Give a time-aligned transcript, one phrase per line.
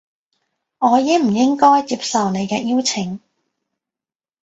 [0.79, 3.19] 我應唔應該接受你嘅邀請